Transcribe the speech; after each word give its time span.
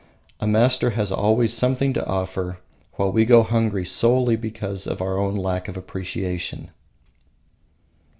A 0.39 0.47
master 0.47 0.89
has 0.97 1.11
always 1.11 1.53
something 1.53 1.93
to 1.93 2.03
offer, 2.07 2.57
while 2.95 3.11
we 3.11 3.23
go 3.23 3.43
hungry 3.43 3.85
solely 3.85 4.35
because 4.35 4.87
of 4.87 4.99
our 4.99 5.19
own 5.19 5.35
lack 5.35 5.67
of 5.67 5.77
appreciation. 5.77 6.71